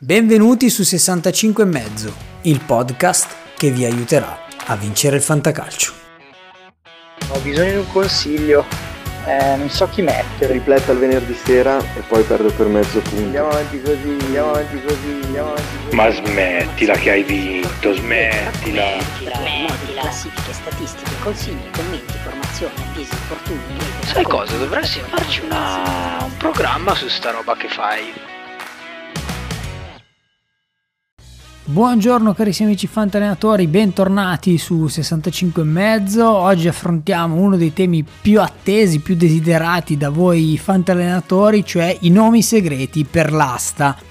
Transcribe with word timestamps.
Benvenuti 0.00 0.70
su 0.70 0.84
65 0.84 1.64
e 1.64 1.66
mezzo, 1.66 2.14
il 2.42 2.60
podcast 2.64 3.34
che 3.56 3.72
vi 3.72 3.84
aiuterà 3.84 4.46
a 4.66 4.76
vincere 4.76 5.16
il 5.16 5.22
fantacalcio. 5.22 5.92
Ho 7.30 7.40
bisogno 7.40 7.70
di 7.72 7.76
un 7.78 7.90
consiglio, 7.90 8.64
eh, 9.26 9.56
non 9.56 9.68
so 9.68 9.88
chi 9.88 10.02
mettere. 10.02 10.52
Ripletta 10.52 10.92
il 10.92 10.98
venerdì 10.98 11.34
sera 11.34 11.80
e 11.96 12.02
poi 12.06 12.22
perdo 12.22 12.48
per 12.52 12.68
mezzo 12.68 13.00
punto. 13.00 13.24
Andiamo 13.24 13.48
avanti 13.48 13.82
così, 13.82 14.16
andiamo 14.20 14.50
avanti 14.50 14.82
così, 14.82 15.20
andiamo 15.24 15.48
avanti 15.48 15.76
così. 15.82 15.96
Ma 15.96 16.10
smettila 16.12 16.94
che 16.94 17.10
hai 17.10 17.22
vinto, 17.24 17.92
smettila. 17.92 19.00
Smettila. 19.00 20.00
Classifiche, 20.00 20.52
statistiche, 20.52 21.10
consigli, 21.24 21.70
commenti, 21.72 22.12
formazione, 22.22 22.72
avvisi, 22.88 23.12
infortuni. 23.12 23.78
Sai 24.04 24.22
cosa? 24.22 24.56
Dovresti 24.58 25.00
farci 25.00 25.40
una... 25.40 26.18
un 26.22 26.36
programma 26.36 26.94
su 26.94 27.08
sta 27.08 27.32
roba 27.32 27.56
che 27.56 27.68
fai. 27.68 28.36
Buongiorno 31.70 32.32
carissimi 32.32 32.68
amici 32.68 32.86
fantallenatori, 32.86 33.66
bentornati 33.66 34.56
su 34.56 34.86
65 34.86 35.60
e 35.60 35.66
mezzo. 35.66 36.26
Oggi 36.26 36.66
affrontiamo 36.66 37.34
uno 37.34 37.58
dei 37.58 37.74
temi 37.74 38.02
più 38.02 38.40
attesi, 38.40 39.00
più 39.00 39.14
desiderati 39.16 39.98
da 39.98 40.08
voi 40.08 40.56
fantallenatori, 40.56 41.62
cioè 41.66 41.94
i 42.00 42.08
nomi 42.08 42.40
segreti 42.40 43.04
per 43.04 43.30
l'asta. 43.32 44.07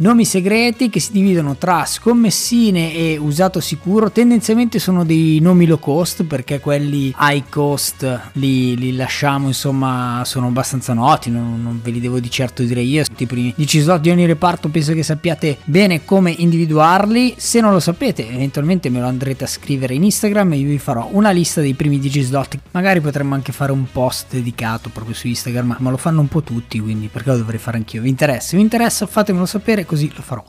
Nomi 0.00 0.24
segreti 0.24 0.90
che 0.90 1.00
si 1.00 1.10
dividono 1.10 1.56
tra 1.56 1.84
scommessine 1.84 2.94
e 2.94 3.16
usato 3.16 3.58
sicuro, 3.58 4.12
tendenzialmente 4.12 4.78
sono 4.78 5.04
dei 5.04 5.40
nomi 5.40 5.66
low 5.66 5.80
cost 5.80 6.22
perché 6.22 6.60
quelli 6.60 7.12
high 7.18 7.42
cost 7.48 8.30
li, 8.34 8.76
li 8.76 8.94
lasciamo, 8.94 9.48
insomma, 9.48 10.22
sono 10.24 10.46
abbastanza 10.46 10.92
noti, 10.92 11.30
non, 11.30 11.60
non, 11.60 11.80
ve 11.82 11.90
li 11.90 11.98
devo 11.98 12.20
di 12.20 12.30
certo 12.30 12.62
dire 12.62 12.80
io. 12.80 13.02
I 13.16 13.26
primi 13.26 13.52
10 13.56 13.80
slot 13.80 14.00
di 14.00 14.10
ogni 14.10 14.24
reparto 14.24 14.68
penso 14.68 14.92
che 14.92 15.02
sappiate 15.02 15.58
bene 15.64 16.04
come 16.04 16.30
individuarli. 16.30 17.34
Se 17.36 17.60
non 17.60 17.72
lo 17.72 17.80
sapete, 17.80 18.30
eventualmente 18.30 18.90
me 18.90 19.00
lo 19.00 19.06
andrete 19.06 19.42
a 19.42 19.48
scrivere 19.48 19.94
in 19.94 20.04
Instagram 20.04 20.52
e 20.52 20.56
io 20.58 20.68
vi 20.68 20.78
farò 20.78 21.08
una 21.10 21.32
lista 21.32 21.60
dei 21.60 21.74
primi 21.74 21.98
10 21.98 22.20
slot. 22.20 22.58
Magari 22.70 23.00
potremmo 23.00 23.34
anche 23.34 23.50
fare 23.50 23.72
un 23.72 23.86
post 23.90 24.26
dedicato 24.30 24.90
proprio 24.90 25.16
su 25.16 25.26
Instagram, 25.26 25.78
ma 25.80 25.90
lo 25.90 25.96
fanno 25.96 26.20
un 26.20 26.28
po' 26.28 26.42
tutti, 26.42 26.78
quindi 26.78 27.08
perché 27.08 27.30
lo 27.30 27.38
dovrei 27.38 27.58
fare 27.58 27.78
anch'io? 27.78 28.00
Vi 28.00 28.08
interessa? 28.08 28.54
Vi 28.54 28.62
interessa? 28.62 29.04
Fatemelo 29.04 29.44
sapere 29.44 29.86
così 29.88 30.12
lo 30.14 30.22
farò. 30.22 30.44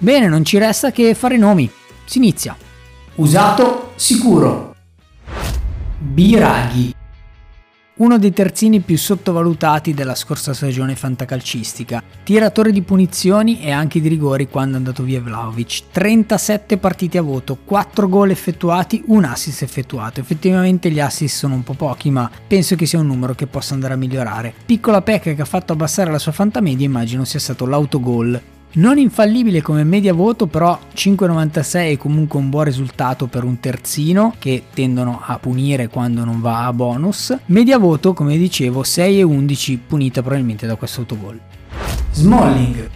Bene, 0.00 0.26
non 0.26 0.44
ci 0.44 0.58
resta 0.58 0.90
che 0.90 1.14
fare 1.14 1.34
i 1.34 1.38
nomi. 1.38 1.70
Si 2.06 2.18
inizia. 2.18 2.56
Usato 3.16 3.92
sicuro. 3.96 4.74
Biraghi. 5.98 6.94
Uno 7.96 8.16
dei 8.16 8.32
terzini 8.32 8.78
più 8.78 8.96
sottovalutati 8.96 9.92
della 9.92 10.14
scorsa 10.14 10.54
stagione 10.54 10.94
fantacalcistica, 10.94 12.00
tiratore 12.22 12.70
di 12.70 12.82
punizioni 12.82 13.60
e 13.60 13.72
anche 13.72 14.00
di 14.00 14.06
rigori 14.06 14.46
quando 14.48 14.74
è 14.74 14.78
andato 14.78 15.02
via 15.02 15.20
Vlaovic, 15.20 15.82
37 15.90 16.78
partite 16.78 17.18
a 17.18 17.22
voto, 17.22 17.58
4 17.64 18.08
gol 18.08 18.30
effettuati, 18.30 19.02
un 19.06 19.24
assist 19.24 19.62
effettuato. 19.62 20.20
Effettivamente 20.20 20.92
gli 20.92 21.00
assist 21.00 21.38
sono 21.38 21.54
un 21.54 21.64
po' 21.64 21.74
pochi, 21.74 22.12
ma 22.12 22.30
penso 22.46 22.76
che 22.76 22.86
sia 22.86 23.00
un 23.00 23.08
numero 23.08 23.34
che 23.34 23.48
possa 23.48 23.74
andare 23.74 23.94
a 23.94 23.96
migliorare. 23.96 24.54
Piccola 24.64 25.02
pecca 25.02 25.34
che 25.34 25.42
ha 25.42 25.44
fatto 25.44 25.72
abbassare 25.72 26.12
la 26.12 26.20
sua 26.20 26.30
fantamedia 26.30 26.86
immagino 26.86 27.24
sia 27.24 27.40
stato 27.40 27.66
l'autogol 27.66 28.40
non 28.72 28.98
infallibile 28.98 29.62
come 29.62 29.82
media 29.84 30.12
voto, 30.12 30.46
però 30.46 30.78
5,96 30.94 31.92
è 31.92 31.96
comunque 31.96 32.38
un 32.38 32.50
buon 32.50 32.64
risultato 32.64 33.26
per 33.26 33.44
un 33.44 33.58
terzino 33.60 34.34
che 34.38 34.64
tendono 34.72 35.20
a 35.24 35.38
punire 35.38 35.88
quando 35.88 36.24
non 36.24 36.40
va 36.40 36.66
a 36.66 36.72
bonus. 36.72 37.36
Media 37.46 37.78
voto, 37.78 38.12
come 38.12 38.36
dicevo, 38.36 38.82
6,11 38.82 39.78
punita 39.86 40.20
probabilmente 40.20 40.66
da 40.66 40.76
questo 40.76 41.00
autogol. 41.00 41.40
Smalling. 42.12 42.90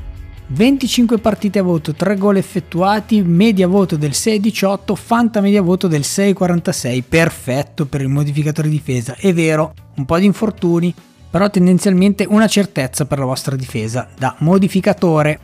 25 0.48 1.16
partite 1.16 1.60
a 1.60 1.62
voto, 1.62 1.94
3 1.94 2.16
gol 2.16 2.36
effettuati, 2.36 3.22
media 3.22 3.66
voto 3.66 3.96
del 3.96 4.10
6,18, 4.10 4.94
fanta 4.94 5.40
media 5.40 5.62
voto 5.62 5.88
del 5.88 6.02
6,46, 6.02 7.02
perfetto 7.08 7.86
per 7.86 8.02
il 8.02 8.08
modificatore 8.08 8.68
difesa. 8.68 9.14
È 9.16 9.32
vero, 9.32 9.72
un 9.96 10.04
po' 10.04 10.18
di 10.18 10.26
infortuni, 10.26 10.94
però 11.30 11.48
tendenzialmente 11.48 12.26
una 12.28 12.46
certezza 12.46 13.06
per 13.06 13.18
la 13.18 13.24
vostra 13.24 13.56
difesa 13.56 14.06
da 14.18 14.34
modificatore. 14.40 15.38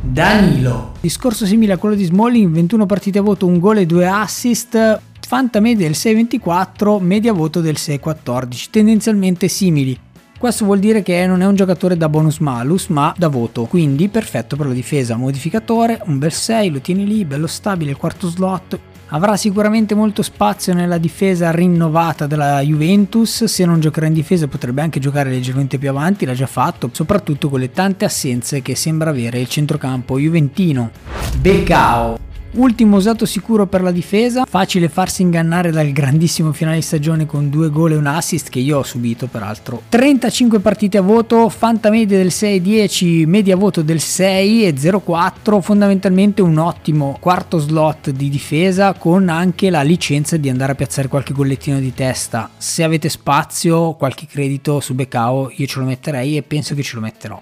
Danilo. 0.00 0.94
Discorso 1.00 1.44
simile 1.44 1.74
a 1.74 1.76
quello 1.76 1.94
di 1.94 2.04
Smalling, 2.04 2.52
21 2.52 2.86
partite 2.86 3.18
a 3.18 3.22
voto, 3.22 3.46
un 3.46 3.58
gol 3.58 3.78
e 3.78 3.86
due 3.86 4.06
assist, 4.06 5.00
fanta 5.20 5.60
media 5.60 5.86
del 5.86 5.96
6,24, 5.96 7.00
media 7.00 7.32
voto 7.32 7.60
del 7.60 7.76
6,14, 7.78 8.70
tendenzialmente 8.70 9.46
simili. 9.48 9.98
Questo 10.40 10.64
vuol 10.64 10.78
dire 10.78 11.02
che 11.02 11.26
non 11.26 11.42
è 11.42 11.46
un 11.46 11.54
giocatore 11.54 11.98
da 11.98 12.08
bonus 12.08 12.38
malus, 12.38 12.86
ma 12.86 13.12
da 13.14 13.28
voto, 13.28 13.66
quindi 13.66 14.08
perfetto 14.08 14.56
per 14.56 14.68
la 14.68 14.72
difesa. 14.72 15.16
Modificatore, 15.16 16.00
un 16.06 16.18
bel 16.18 16.32
6, 16.32 16.70
lo 16.70 16.80
tieni 16.80 17.06
lì, 17.06 17.26
bello 17.26 17.46
stabile, 17.46 17.90
il 17.90 17.98
quarto 17.98 18.26
slot, 18.26 18.78
Avrà 19.12 19.36
sicuramente 19.36 19.94
molto 19.94 20.22
spazio 20.22 20.72
nella 20.72 20.96
difesa 20.96 21.50
rinnovata 21.50 22.26
della 22.26 22.60
Juventus, 22.60 23.44
se 23.44 23.64
non 23.66 23.80
giocherà 23.80 24.06
in 24.06 24.12
difesa 24.12 24.46
potrebbe 24.46 24.82
anche 24.82 25.00
giocare 25.00 25.28
leggermente 25.30 25.78
più 25.78 25.90
avanti, 25.90 26.24
l'ha 26.24 26.32
già 26.32 26.46
fatto, 26.46 26.88
soprattutto 26.92 27.50
con 27.50 27.58
le 27.58 27.72
tante 27.72 28.04
assenze 28.04 28.62
che 28.62 28.76
sembra 28.76 29.10
avere 29.10 29.40
il 29.40 29.48
centrocampo 29.48 30.18
juventino. 30.18 30.90
Becao 31.38 32.29
Ultimo 32.52 32.96
usato 32.96 33.26
sicuro 33.26 33.66
per 33.66 33.80
la 33.80 33.92
difesa, 33.92 34.44
facile 34.44 34.88
farsi 34.88 35.22
ingannare 35.22 35.70
dal 35.70 35.92
grandissimo 35.92 36.52
finale 36.52 36.76
di 36.76 36.82
stagione 36.82 37.24
con 37.24 37.48
due 37.48 37.70
gol 37.70 37.92
e 37.92 37.96
un 37.96 38.06
assist 38.06 38.48
che 38.48 38.58
io 38.58 38.78
ho 38.78 38.82
subito 38.82 39.28
peraltro. 39.28 39.82
35 39.88 40.58
partite 40.58 40.98
a 40.98 41.00
voto, 41.00 41.48
fanta 41.48 41.90
media 41.90 42.18
del 42.18 42.26
6-10, 42.28 43.24
media 43.28 43.54
voto 43.54 43.82
del 43.82 44.00
6 44.00 44.66
e 44.66 44.74
0-4, 44.74 45.60
fondamentalmente 45.60 46.42
un 46.42 46.58
ottimo 46.58 47.16
quarto 47.20 47.58
slot 47.58 48.10
di 48.10 48.28
difesa 48.28 48.94
con 48.94 49.28
anche 49.28 49.70
la 49.70 49.82
licenza 49.82 50.36
di 50.36 50.48
andare 50.48 50.72
a 50.72 50.74
piazzare 50.74 51.06
qualche 51.06 51.32
gollettino 51.32 51.78
di 51.78 51.94
testa. 51.94 52.50
Se 52.56 52.82
avete 52.82 53.08
spazio, 53.08 53.94
qualche 53.94 54.26
credito 54.26 54.80
su 54.80 54.94
Becao 54.94 55.52
io 55.54 55.66
ce 55.66 55.78
lo 55.78 55.84
metterei 55.84 56.36
e 56.36 56.42
penso 56.42 56.74
che 56.74 56.82
ce 56.82 56.96
lo 56.96 57.00
metterò. 57.00 57.40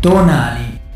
Tonali 0.00 0.86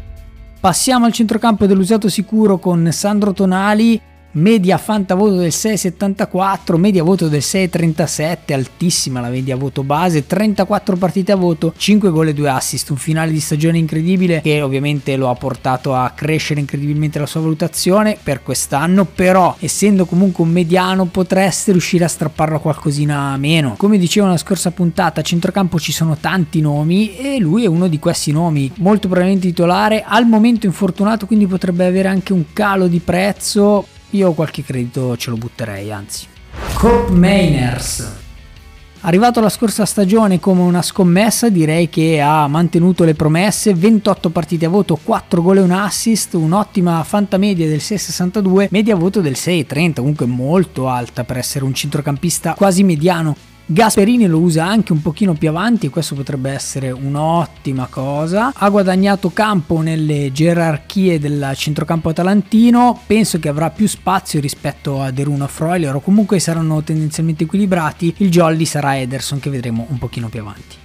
Passiamo 0.62 1.06
al 1.06 1.12
centrocampo 1.12 1.67
dell'usato 1.67 2.09
sicuro 2.09 2.59
con 2.59 2.89
Sandro 2.93 3.33
Tonali, 3.33 4.00
media 4.32 4.78
fanta 4.78 5.15
voto 5.15 5.37
del 5.37 5.50
6,74, 5.50 6.76
media 6.76 7.03
voto 7.03 7.28
del 7.28 7.41
6,37, 7.41 8.53
altissima 8.54 9.20
la 9.20 9.28
media 9.28 9.56
voto 9.56 9.82
base, 9.82 10.26
34 10.26 10.97
partite 10.97 11.32
a 11.32 11.37
voto, 11.37 11.75
5 11.76 12.10
gol 12.10 12.28
e 12.28 12.34
2 12.34 12.48
assist, 12.48 12.91
un 12.91 12.97
finale 12.97 13.32
di 13.32 13.41
stagione 13.41 13.78
incredibile 13.78 14.41
che 14.41 14.62
ovviamente 14.62 15.16
lo 15.16 15.28
ha 15.28 15.34
portato 15.34 15.94
a 15.94 16.10
crescere 16.15 16.60
incredibilmente 16.60 17.19
la 17.19 17.26
sua 17.26 17.41
valutazione 17.41 18.16
per 18.22 18.43
quest'anno, 18.43 19.04
però 19.04 19.56
essendo 19.59 20.06
comunque 20.06 20.44
un 20.44 20.50
mediano 20.50 21.04
potreste 21.06 21.72
riuscire 21.72 22.04
a 22.04 22.09
strapparlo 22.09 22.60
qualcosina 22.60 23.37
meno. 23.37 23.75
Come 23.76 23.99
dicevo 23.99 24.26
nella 24.26 24.38
scorsa 24.38 24.70
puntata, 24.70 25.20
a 25.20 25.25
centrocampo 25.25 25.78
ci 25.78 25.93
sono 25.93 26.16
tanti 26.16 26.60
nomi 26.60 27.16
e 27.16 27.38
lui 27.38 27.64
è 27.64 27.69
uno 27.69 27.88
di 27.88 27.99
questi 27.99 28.32
nomi, 28.32 28.70
molto 28.76 29.09
probabilmente 29.09 29.49
titolare, 29.49 30.04
al 30.06 30.26
momento 30.26 30.66
infortunato 30.66 31.26
quindi 31.26 31.47
potrebbe 31.47 31.84
avere 31.84 32.09
anche 32.09 32.32
un 32.32 32.44
calo 32.53 32.87
di 32.87 33.00
prezzo 33.00 33.87
io 34.12 34.33
qualche 34.33 34.62
credito 34.62 35.17
ce 35.17 35.31
lo 35.31 35.37
butterei, 35.37 35.93
anzi. 35.93 36.27
Cop 36.75 37.11
Mainers. 37.11 38.21
Arrivato 39.05 39.41
la 39.41 39.49
scorsa 39.49 39.84
stagione 39.84 40.39
come 40.39 40.61
una 40.61 40.81
scommessa, 40.81 41.49
direi 41.49 41.89
che 41.89 42.21
ha 42.21 42.47
mantenuto 42.47 43.03
le 43.03 43.15
promesse, 43.15 43.75
28 43.75 44.31
partite 44.31 44.67
a 44.67 44.69
voto, 44.69 44.97
4 45.03 45.43
gol 45.43 45.56
e 45.56 45.61
un 45.61 45.73
assist, 45.73 46.34
un'ottima 46.34 47.03
fantamedia 47.03 47.67
del 47.67 47.78
6,62, 47.78 48.69
media 48.71 48.95
voto 48.95 49.21
del 49.21 49.33
6,30, 49.33 49.95
comunque 49.97 50.27
molto 50.27 50.89
alta 50.89 51.25
per 51.25 51.39
essere 51.39 51.65
un 51.65 51.75
centrocampista 51.75 52.55
quasi 52.55 52.84
mediano 52.84 53.34
Gasperini 53.65 54.27
lo 54.27 54.39
usa 54.39 54.67
anche 54.67 54.93
un 54.93 55.00
pochino 55.00 55.34
più 55.34 55.49
avanti 55.49 55.87
e 55.87 55.91
questo 55.91 56.15
potrebbe 56.15 56.50
essere 56.50 56.91
un'ottima 56.91 57.87
cosa. 57.89 58.53
Ha 58.55 58.69
guadagnato 58.69 59.31
campo 59.31 59.81
nelle 59.81 60.31
gerarchie 60.33 61.19
del 61.19 61.53
centrocampo 61.55 62.11
atalantino, 62.11 63.00
penso 63.06 63.38
che 63.38 63.49
avrà 63.49 63.70
più 63.70 63.87
spazio 63.87 64.41
rispetto 64.41 65.00
a 65.00 65.11
Deruno 65.11 65.47
Freuler 65.47 65.94
o 65.94 66.00
comunque 66.00 66.38
saranno 66.38 66.82
tendenzialmente 66.82 67.44
equilibrati. 67.44 68.14
Il 68.19 68.31
jolly 68.31 68.64
sarà 68.64 68.99
Ederson 68.99 69.41
che 69.41 69.50
vedremo 69.50 69.87
un 69.88 69.99
pochino 69.99 70.29
più 70.29 70.41
avanti. 70.41 70.76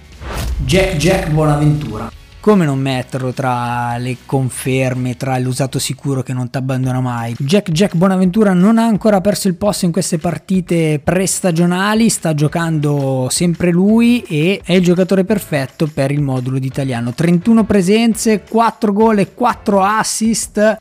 Jack 0.64 0.96
Jack 0.96 1.30
Buonaventura 1.30 2.17
come 2.48 2.64
non 2.64 2.80
metterlo 2.80 3.34
tra 3.34 3.98
le 3.98 4.16
conferme, 4.24 5.18
tra 5.18 5.36
l'usato 5.36 5.78
sicuro 5.78 6.22
che 6.22 6.32
non 6.32 6.48
ti 6.48 6.56
abbandona 6.56 6.98
mai? 6.98 7.36
Jack 7.38 7.70
Jack 7.70 7.94
Bonaventura 7.94 8.54
non 8.54 8.78
ha 8.78 8.86
ancora 8.86 9.20
perso 9.20 9.48
il 9.48 9.54
posto 9.54 9.84
in 9.84 9.92
queste 9.92 10.16
partite 10.16 10.98
prestagionali, 10.98 12.08
sta 12.08 12.32
giocando 12.32 13.26
sempre 13.28 13.70
lui 13.70 14.22
e 14.22 14.62
è 14.64 14.72
il 14.72 14.82
giocatore 14.82 15.24
perfetto 15.24 15.90
per 15.92 16.10
il 16.10 16.22
modulo 16.22 16.58
di 16.58 16.66
italiano. 16.66 17.12
31 17.12 17.64
presenze, 17.64 18.42
4 18.48 18.92
gol 18.94 19.18
e 19.18 19.34
4 19.34 19.82
assist 19.82 20.78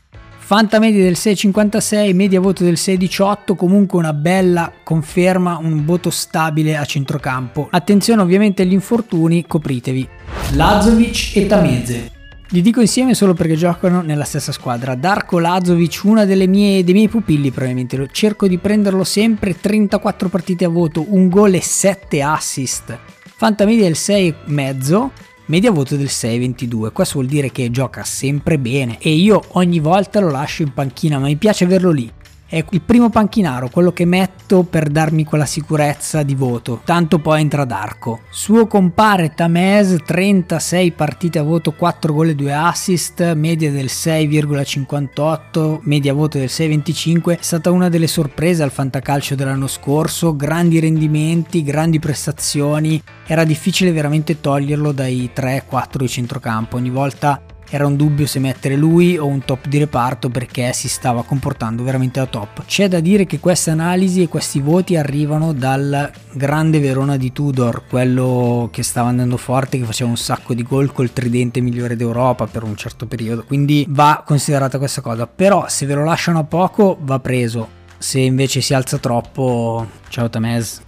Fanta 0.48 0.80
media 0.80 1.04
del 1.04 1.18
6,56, 1.18 2.16
media 2.16 2.40
voto 2.40 2.64
del 2.64 2.76
6,18, 2.76 3.54
comunque 3.58 4.00
una 4.00 4.14
bella 4.14 4.72
conferma, 4.82 5.58
un 5.58 5.84
voto 5.84 6.10
stabile 6.10 6.78
a 6.78 6.86
centrocampo. 6.86 7.68
Attenzione 7.70 8.22
ovviamente 8.22 8.62
agli 8.62 8.72
infortuni, 8.72 9.46
copritevi. 9.46 10.08
Lazovic 10.54 11.36
e 11.36 11.48
Tameze. 11.48 12.12
Li 12.52 12.62
dico 12.62 12.80
insieme 12.80 13.14
solo 13.14 13.34
perché 13.34 13.56
giocano 13.56 14.02
nella 14.02 14.24
stessa 14.24 14.54
squadra. 14.54 14.96
Darko 14.96 15.38
Lazovic, 15.38 16.24
delle 16.24 16.48
mie, 16.48 16.82
dei 16.86 16.94
miei 16.94 17.10
pupilli 17.10 17.52
probabilmente. 17.52 18.08
Cerco 18.14 18.48
di 18.48 18.58
prenderlo 18.58 19.04
sempre, 19.04 19.60
34 19.60 20.30
partite 20.30 20.64
a 20.64 20.70
voto, 20.70 21.06
un 21.10 21.28
gol 21.28 21.56
e 21.56 21.62
7 21.62 22.22
assist. 22.22 22.98
Fantamedia 23.36 23.84
del 23.84 23.98
6,5, 23.98 25.10
media 25.48 25.72
voto 25.72 25.96
del 25.96 26.08
6,22. 26.08 26.92
Questo 26.92 27.16
vuol 27.16 27.28
dire 27.28 27.52
che 27.52 27.72
gioca 27.72 28.04
sempre 28.04 28.58
bene 28.58 28.98
e 29.00 29.10
io 29.10 29.42
ogni 29.54 29.80
volta 29.80 30.20
lo 30.20 30.30
lascio 30.30 30.62
in 30.62 30.74
panchina, 30.74 31.20
ma 31.20 31.28
mi 31.28 31.36
piace 31.36 31.64
averlo 31.66 31.92
lì. 31.92 32.12
È 32.50 32.64
il 32.70 32.80
primo 32.80 33.10
panchinaro, 33.10 33.68
quello 33.68 33.92
che 33.92 34.06
metto 34.06 34.64
per 34.64 34.88
darmi 34.88 35.26
quella 35.26 35.46
sicurezza 35.46 36.24
di 36.24 36.34
voto. 36.34 36.80
Tanto 36.86 37.20
poi 37.20 37.42
entra 37.42 37.66
Darko. 37.66 38.22
Suo 38.30 38.68
compare 38.68 39.34
Tamez, 39.34 39.98
36 40.06 40.94
partite 40.94 41.40
a 41.40 41.44
voto, 41.44 41.74
4 41.74 42.14
gol 42.14 42.30
e 42.30 42.36
2 42.36 42.54
assist, 42.54 43.34
media 43.34 43.70
del 43.70 43.88
6,58, 43.88 45.80
media 45.82 46.14
voto 46.14 46.38
del 46.38 46.48
6,25. 46.50 47.38
È 47.38 47.42
stata 47.42 47.70
una 47.70 47.90
delle 47.90 48.08
sorprese 48.08 48.64
al 48.64 48.72
fantacalcio 48.72 49.36
dell'anno 49.36 49.68
scorso, 49.68 50.34
grandi 50.34 50.80
rendimenti, 50.80 51.64
grandi 51.64 52.00
prestazioni. 52.00 53.04
Era 53.26 53.44
difficile 53.44 53.92
veramente 53.92 54.40
toglierlo 54.40 54.94
dai 54.94 55.30
3-4 55.36 55.98
di 55.98 56.08
centrocampo. 56.08 56.78
Ogni 56.78 56.92
volta 56.92 57.42
era 57.70 57.86
un 57.86 57.96
dubbio 57.96 58.26
se 58.26 58.40
mettere 58.40 58.76
lui 58.76 59.18
o 59.18 59.26
un 59.26 59.44
top 59.44 59.68
di 59.68 59.78
reparto 59.78 60.30
perché 60.30 60.74
si 60.74 60.88
stava 60.88 61.24
comportando 61.24 61.84
veramente 61.84 62.20
da 62.20 62.26
top. 62.26 62.66
C'è 62.66 62.88
da 62.88 63.00
dire 63.00 63.26
che 63.26 63.40
queste 63.40 63.72
analisi 63.72 64.22
e 64.22 64.28
questi 64.28 64.60
voti 64.60 64.96
arrivano 64.96 65.54
dal 65.54 66.10
grande 66.32 66.80
Verona 66.80 67.18
di 67.18 67.32
Tudor, 67.32 67.84
quello 67.90 68.70
che 68.72 68.84
stava 68.84 69.10
andando 69.10 69.38
forte, 69.38 69.78
che 69.78 69.86
faceva 69.86 70.10
un 70.10 70.18
sacco 70.18 70.54
di 70.54 70.64
gol 70.64 70.92
col 70.92 71.12
tridente 71.12 71.62
migliore 71.62 71.96
d'Europa 71.96 72.48
per 72.48 72.64
un 72.64 72.76
certo 72.76 73.06
periodo, 73.06 73.44
quindi 73.46 73.86
va 73.90 74.24
considerata 74.26 74.78
questa 74.78 75.02
cosa. 75.02 75.28
Però 75.28 75.66
se 75.68 75.86
ve 75.86 75.96
lo 75.96 76.04
lasciano 76.04 76.40
a 76.40 76.44
poco 76.44 76.98
va 77.02 77.20
preso, 77.20 77.76
se 77.98 78.20
invece 78.20 78.62
si 78.62 78.74
alza 78.74 78.98
troppo, 78.98 79.86
ciao 80.10 80.30
Tamez. 80.30 80.82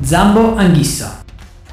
Zambo 0.00 0.54
Anghissa. 0.56 1.19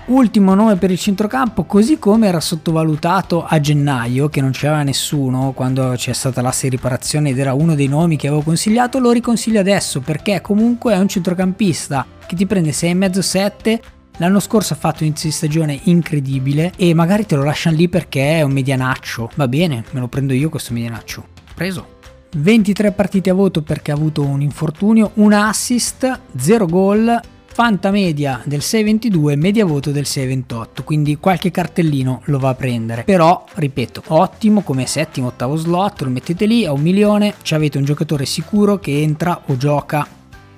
Ultimo 0.07 0.56
nome 0.56 0.77
per 0.77 0.89
il 0.89 0.98
centrocampo, 0.98 1.65
così 1.65 2.00
come 2.00 2.27
era 2.27 2.39
sottovalutato 2.39 3.44
a 3.44 3.59
gennaio, 3.59 4.30
che 4.30 4.39
non 4.39 4.51
c'era 4.51 4.81
nessuno 4.81 5.51
quando 5.51 5.92
c'è 5.98 6.13
stata 6.13 6.42
l'asse 6.42 6.69
di 6.69 6.77
riparazione 6.77 7.31
ed 7.31 7.39
era 7.39 7.54
uno 7.54 7.75
dei 7.75 7.88
nomi 7.88 8.15
che 8.15 8.27
avevo 8.27 8.42
consigliato, 8.42 9.00
lo 9.00 9.12
riconsiglio 9.12 9.59
adesso 9.59 10.00
perché 10.00 10.39
comunque 10.39 10.94
è 10.94 10.98
un 10.98 11.09
centrocampista 11.09 12.06
che 12.25 12.36
ti 12.38 12.45
prende 12.45 12.71
6,5-7 12.71 13.80
L'anno 14.19 14.39
scorso 14.39 14.74
ha 14.74 14.77
fatto 14.77 15.01
un 15.01 15.07
inizio 15.07 15.30
di 15.30 15.36
stagione 15.36 15.80
incredibile 15.83 16.71
e 16.75 16.94
magari 16.95 17.27
te 17.27 17.36
lo 17.36 17.44
lasciano 17.44 17.75
lì 17.75 17.88
perché 17.88 18.39
è 18.39 18.42
un 18.42 18.51
medianaccio. 18.51 19.30
Va 19.36 19.48
bene, 19.48 19.83
me 19.92 20.00
lo 20.00 20.07
prendo 20.07 20.33
io 20.33 20.50
questo 20.50 20.74
medianaccio. 20.74 21.24
Preso. 21.53 21.95
23 22.36 22.94
partite 22.94 23.30
a 23.30 23.36
voto 23.36 23.62
perché 23.62 23.92
ha 23.92 23.94
avuto 23.94 24.24
un 24.24 24.42
infortunio, 24.42 25.12
un 25.15 25.33
assist, 25.33 26.19
0 26.36 26.65
gol, 26.65 27.21
Fanta 27.57 27.89
media 27.89 28.39
del 28.45 28.59
6,22, 28.59 29.36
media 29.36 29.65
voto 29.65 29.89
del 29.89 30.04
6,28, 30.04 30.83
quindi 30.83 31.18
qualche 31.18 31.50
cartellino 31.50 32.21
lo 32.25 32.38
va 32.38 32.50
a 32.50 32.54
prendere. 32.54 33.04
Però, 33.04 33.45
ripeto, 33.51 34.04
ottimo 34.09 34.62
come 34.62 34.86
settimo, 34.86 35.30
ottavo 35.30 35.56
slot, 35.56 36.01
lo 36.01 36.12
mettete 36.12 36.45
lì 36.45 36.68
a 36.68 36.71
un 36.71 36.81
milione, 36.81 37.33
ci 37.42 37.56
avete 37.56 37.80
un 37.80 37.83
giocatore 37.83 38.27
sicuro 38.27 38.77
che 38.77 39.01
entra 39.01 39.42
o 39.48 39.57
gioca 39.57 40.07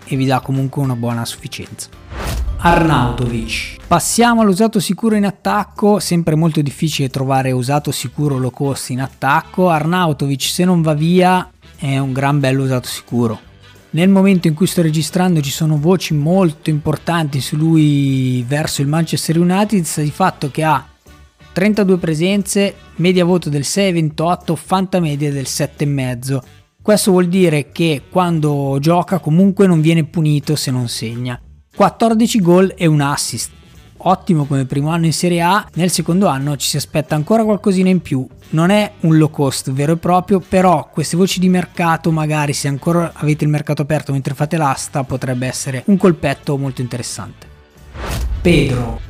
e 0.03 0.15
vi 0.17 0.25
dà 0.25 0.41
comunque 0.41 0.81
una 0.81 0.97
buona 0.97 1.23
sufficienza. 1.23 1.87
Arnautovic. 2.57 3.77
Passiamo 3.87 4.41
all'usato 4.41 4.81
sicuro 4.81 5.15
in 5.15 5.25
attacco, 5.25 5.99
sempre 5.99 6.35
molto 6.35 6.61
difficile 6.61 7.07
trovare 7.07 7.53
usato 7.53 7.91
sicuro 7.91 8.37
low 8.37 8.51
cost 8.51 8.89
in 8.89 8.99
attacco. 8.99 9.69
Arnautovic 9.69 10.41
se 10.41 10.65
non 10.65 10.81
va 10.81 10.95
via 10.95 11.49
è 11.77 11.97
un 11.97 12.11
gran 12.11 12.41
bello 12.41 12.63
usato 12.63 12.89
sicuro 12.89 13.47
nel 13.91 14.09
momento 14.09 14.47
in 14.47 14.53
cui 14.53 14.67
sto 14.67 14.81
registrando 14.81 15.41
ci 15.41 15.49
sono 15.49 15.77
voci 15.79 16.13
molto 16.13 16.69
importanti 16.69 17.41
su 17.41 17.55
lui 17.55 18.43
verso 18.47 18.81
il 18.81 18.87
Manchester 18.87 19.39
United, 19.39 20.01
di 20.01 20.11
fatto 20.11 20.51
che 20.51 20.63
ha 20.63 20.85
32 21.51 21.97
presenze, 21.97 22.75
media 22.95 23.25
voto 23.25 23.49
del 23.49 23.61
6,28, 23.61 24.55
fanta 24.55 24.99
media 24.99 25.31
del 25.31 25.45
7,5. 25.47 26.39
Questo 26.81 27.11
vuol 27.11 27.27
dire 27.27 27.71
che 27.71 28.03
quando 28.09 28.77
gioca 28.79 29.19
comunque 29.19 29.67
non 29.67 29.81
viene 29.81 30.05
punito 30.05 30.55
se 30.55 30.71
non 30.71 30.87
segna. 30.87 31.39
14 31.75 32.39
gol 32.39 32.73
e 32.77 32.85
un 32.85 33.01
assist 33.01 33.51
ottimo 34.01 34.45
come 34.45 34.65
primo 34.65 34.89
anno 34.89 35.05
in 35.05 35.13
Serie 35.13 35.41
A, 35.41 35.67
nel 35.73 35.91
secondo 35.91 36.27
anno 36.27 36.55
ci 36.55 36.67
si 36.67 36.77
aspetta 36.77 37.15
ancora 37.15 37.43
qualcosina 37.43 37.89
in 37.89 38.01
più. 38.01 38.27
Non 38.51 38.69
è 38.69 38.93
un 39.01 39.17
low 39.17 39.29
cost 39.29 39.71
vero 39.71 39.93
e 39.93 39.97
proprio, 39.97 40.39
però 40.39 40.89
queste 40.91 41.17
voci 41.17 41.39
di 41.39 41.49
mercato, 41.49 42.11
magari 42.11 42.53
se 42.53 42.67
ancora 42.67 43.11
avete 43.13 43.43
il 43.43 43.49
mercato 43.49 43.81
aperto 43.81 44.11
mentre 44.11 44.33
fate 44.33 44.57
l'asta, 44.57 45.03
potrebbe 45.03 45.47
essere 45.47 45.83
un 45.85 45.97
colpetto 45.97 46.57
molto 46.57 46.81
interessante. 46.81 47.47
Pedro. 48.41 49.07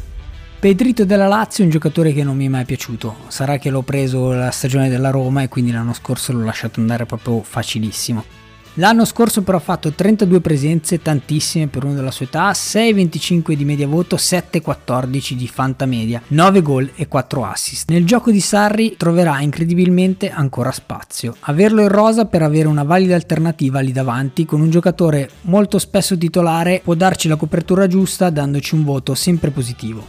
Pedrito 0.59 1.06
della 1.06 1.27
Lazio 1.27 1.63
è 1.63 1.68
un 1.68 1.71
giocatore 1.71 2.12
che 2.12 2.24
non 2.24 2.35
mi 2.35 2.45
è 2.45 2.50
mai 2.50 2.65
piaciuto. 2.65 3.15
Sarà 3.27 3.57
che 3.57 3.69
l'ho 3.69 3.81
preso 3.81 4.33
la 4.33 4.51
stagione 4.51 4.89
della 4.89 5.09
Roma 5.09 5.42
e 5.42 5.47
quindi 5.47 5.71
l'anno 5.71 5.94
scorso 5.94 6.33
l'ho 6.33 6.44
lasciato 6.44 6.81
andare 6.81 7.06
proprio 7.06 7.42
facilissimo. 7.42 8.38
L'anno 8.80 9.04
scorso 9.04 9.42
però 9.42 9.58
ha 9.58 9.62
fatto 9.62 9.92
32 9.92 10.40
presenze, 10.40 11.02
tantissime 11.02 11.68
per 11.68 11.84
uno 11.84 11.96
della 11.96 12.12
sua 12.12 12.26
età, 12.26 12.52
6,25 12.52 13.52
di 13.52 13.66
media 13.66 13.88
voto, 13.88 14.16
7,14 14.16 15.34
di 15.34 15.50
fanta 15.50 15.86
media, 15.86 16.22
9 16.28 16.62
gol 16.62 16.90
e 16.96 17.10
4 17.10 17.44
assist. 17.44 17.90
Nel 17.90 18.06
gioco 18.06 18.31
di 18.31 18.40
Sarri 18.40 18.96
troverà 18.96 19.42
incredibilmente 19.42 20.30
ancora 20.30 20.72
spazio. 20.72 21.36
Averlo 21.42 21.81
in 21.81 21.90
rosa 21.90 22.24
per 22.24 22.42
avere 22.42 22.70
una 22.70 22.84
valida 22.84 23.16
alternativa 23.16 23.81
lì 23.81 23.92
davanti 23.92 24.46
con 24.46 24.62
un 24.62 24.70
giocatore 24.70 25.30
molto 25.42 25.78
spesso 25.78 26.18
titolare 26.18 26.80
può 26.81 26.94
darci 26.94 27.28
la 27.28 27.36
copertura 27.36 27.86
giusta 27.86 28.30
dandoci 28.30 28.76
un 28.76 28.86
voto 28.86 29.14
sempre 29.14 29.50
positivo. 29.50 30.08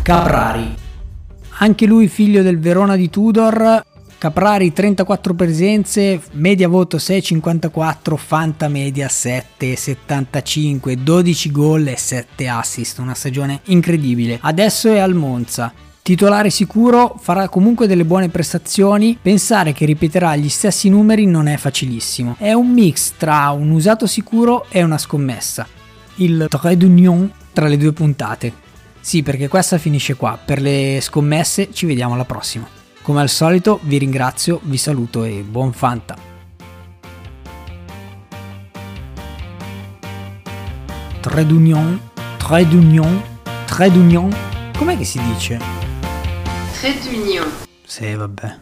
Caprari. 0.00 0.72
Anche 1.58 1.86
lui 1.86 2.06
figlio 2.06 2.42
del 2.42 2.60
Verona 2.60 2.94
di 2.94 3.10
Tudor, 3.10 3.82
Caprari 4.22 4.72
34 4.72 5.34
presenze, 5.34 6.22
media 6.34 6.68
voto 6.68 6.96
6,54, 6.96 8.16
Fanta 8.16 8.68
media 8.68 9.08
7,75, 9.08 10.92
12 10.92 11.50
gol 11.50 11.88
e 11.88 11.96
7 11.96 12.46
assist, 12.46 12.98
una 13.00 13.14
stagione 13.14 13.62
incredibile. 13.64 14.38
Adesso 14.40 14.92
è 14.92 15.00
al 15.00 15.14
Monza. 15.14 15.72
Titolare 16.02 16.50
sicuro, 16.50 17.16
farà 17.20 17.48
comunque 17.48 17.88
delle 17.88 18.04
buone 18.04 18.28
prestazioni, 18.28 19.18
pensare 19.20 19.72
che 19.72 19.86
ripeterà 19.86 20.36
gli 20.36 20.48
stessi 20.48 20.88
numeri 20.88 21.26
non 21.26 21.48
è 21.48 21.56
facilissimo. 21.56 22.36
È 22.38 22.52
un 22.52 22.70
mix 22.70 23.14
tra 23.16 23.50
un 23.50 23.70
usato 23.72 24.06
sicuro 24.06 24.66
e 24.68 24.84
una 24.84 24.98
scommessa. 24.98 25.66
Il 26.18 26.46
trait 26.48 26.78
d'union 26.78 27.28
tra 27.52 27.66
le 27.66 27.76
due 27.76 27.92
puntate. 27.92 28.52
Sì, 29.00 29.24
perché 29.24 29.48
questa 29.48 29.78
finisce 29.78 30.14
qua. 30.14 30.38
Per 30.38 30.60
le 30.60 31.00
scommesse 31.02 31.72
ci 31.72 31.86
vediamo 31.86 32.14
alla 32.14 32.24
prossima. 32.24 32.81
Come 33.02 33.20
al 33.20 33.28
solito 33.28 33.80
vi 33.82 33.98
ringrazio, 33.98 34.60
vi 34.62 34.76
saluto 34.76 35.24
e 35.24 35.42
buon 35.42 35.72
Fanta! 35.72 36.16
Trait 41.20 41.44
d'union, 41.44 42.00
trait 42.38 42.68
d'union, 42.68 43.20
trait 43.66 43.90
d'union. 43.90 44.30
Com'è 44.78 44.96
che 44.96 45.04
si 45.04 45.20
dice? 45.20 45.58
Trait 46.78 47.02
d'union. 47.02 47.48
Sì, 47.84 48.14
vabbè. 48.14 48.50